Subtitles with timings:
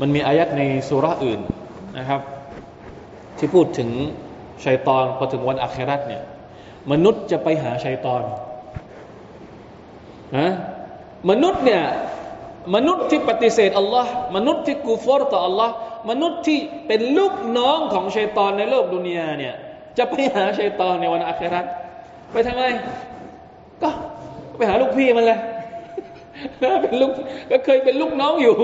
[0.00, 1.40] มันมีอายัดในสุราอื่น
[1.98, 2.20] นะครับ
[3.38, 3.88] ที่พูดถึง
[4.64, 6.22] ชัยตอนพอถึงวันอัคราตเนี่ย
[6.92, 8.22] มนุษย์จะไปหาชัยตอน
[10.36, 10.48] นะ
[11.30, 11.82] มนุษย์เนี่ย
[12.74, 15.74] มนุษย์ที่ปฏิเสธอัลลอฮ์มนุษย์ที่กูฟอร์ต่ออัลลอฮ์
[16.10, 19.54] มนุษย์ที่เป็นลูกน้องของชัยตอนในโลกดุนยาเนี่ย
[19.98, 21.64] จะไปหาชัยตอนในวันอัคราต
[22.32, 22.62] ไปทำไม
[23.82, 23.90] ก็
[24.56, 25.38] ไปหาลูกพี่มันเลย
[26.82, 27.12] เป็นลูก
[27.50, 28.56] ก็เคยเป็นลูกน้องอยู่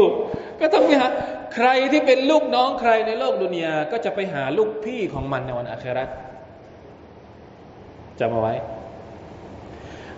[0.60, 1.08] ก็ต้องไปหา
[1.54, 6.08] ใครที่เป็นลูกน้องใครในโลกดุนยาก็จะไปหาลูกพี่ของมันในวันอาคราต
[8.20, 8.54] จำเอาไว้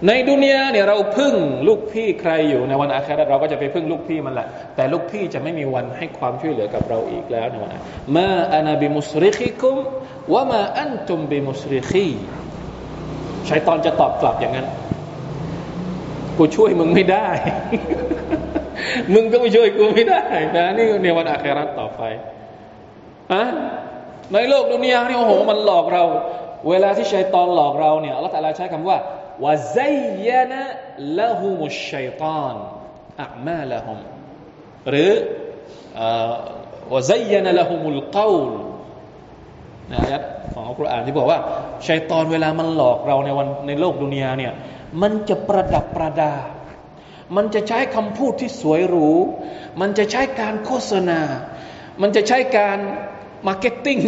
[0.07, 1.35] ในดุนยาเนี่ยเราพึ่ง
[1.69, 7.75] ลูกพี่ใครอยู่ในวันอาคราตเราก็จะไปพึ่งลูกพี่มันแหละ แต่ลูกพี่จะไม่มีวันให้ความช่วยเหลือกับเราอีกแล้วในวัน
[8.17, 9.77] มาอานาบิมุสริคิคุม
[10.33, 12.09] วะมาอันตุมบิมุสริคี
[13.49, 14.67] ชัยตอนจะตอบกลับอย่างนั้น
[16.37, 17.29] กูช่วยมึงไม่ได้
[19.15, 20.23] มึงก็ไม่ช่วยกูไม่ได้
[20.57, 22.03] นะนี่ในวันอาคราตต่อไป
[23.33, 23.43] อะ
[24.33, 26.05] ในโลกดุนยานี่โอ้โห มันหลอกเรา
[26.69, 28.99] เวลาที่ชัยตอนหลอกเราเนี่ยอัลลอฮฺใช้คำว่า
[29.45, 29.91] วะซั
[30.27, 30.61] ยนะ
[31.19, 32.57] ละหุมุชชัยตาน
[33.25, 33.99] อัลมาละหุม
[34.91, 35.13] หรือ
[36.93, 38.53] วะซัยนะละหุมุลกาวล
[39.91, 41.39] นะอายัดของอัลกุรอานที่บอกว่า
[41.89, 44.53] ชัยตอนเวลามันหลอกเราในวันในโลกดุนยาเนี่ย
[45.03, 46.33] มันจะประดับประดา
[47.37, 49.09] มันจะใช้คำพูดที่สวยหรู
[49.81, 51.21] มันจะใช้การโฆษณา
[52.03, 52.79] มันจะใช้การ
[53.49, 53.99] marketing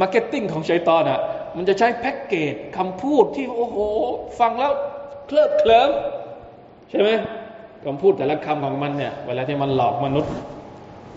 [0.00, 1.20] marketing ของชัยตอนอะ
[1.56, 3.78] มันจะใช้แพ็กเกจคำพูดที่โอ้โห
[4.40, 4.72] ฟังแล้ว
[5.26, 5.90] เคลิบเคลิ้ม
[6.90, 7.10] ใช่ไหม
[7.84, 10.32] คำพูดแต่ละคำของมันเนี่ย เวลาที่มันหลอกมนุษย์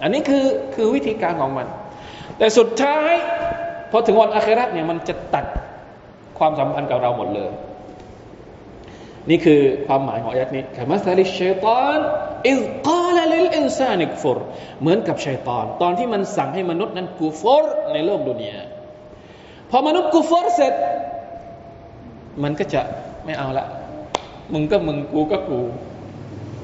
[0.02, 1.68] อันนี้คือคือวิธีการของมัน
[2.38, 3.14] แต่สุดท้าย
[3.92, 5.46] พอถึงวันอาคิเราะฮ์เนี่ยมันจะตัด
[6.38, 7.50] ความสัมพันธ์กับเราหมดเลย
[9.30, 11.98] นี่คือความหมายของอายัดนี้كمثل الشيطان
[12.50, 14.38] إذ قال للإنسان اكفر
[14.82, 18.60] เหมือนกับชัยตอน ตอนที่มันสั่งให้มนุษย์นั้นกูฟอรในโลกดุนยา
[19.70, 20.74] พอมนุษย์กูฟอรเสร็จ
[22.44, 22.82] มันก็จะ
[23.26, 23.66] ไม่เอาละ
[24.54, 25.60] มึงก็มึงกูก็กู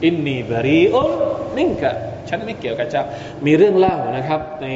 [0.03, 1.11] อินนีบรีอุน
[1.57, 1.91] มิงกะ
[2.29, 3.03] ฉันไม่เกี่ยวกับเจ้า
[3.45, 4.67] มีเรื่องเล่านะครับใน